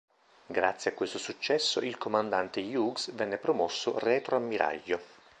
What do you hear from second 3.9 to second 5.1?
retroammiraglio.